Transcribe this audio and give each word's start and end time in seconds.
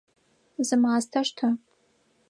Зы 0.67 0.75
мастэ 0.83 1.21
штэ! 1.27 1.47